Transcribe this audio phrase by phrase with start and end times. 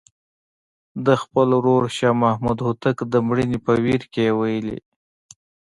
[1.05, 4.79] د خپل ورور شاه محمود هوتک د مړینې په ویر کې یې ویلي.